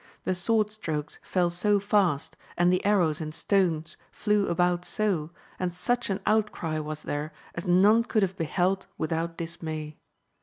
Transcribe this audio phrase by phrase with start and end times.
[0.23, 5.71] The sword strokes fell so fast, and the arrows and stones flew about so, and
[5.71, 9.97] such an outcry was there as none could have beheld without dismay.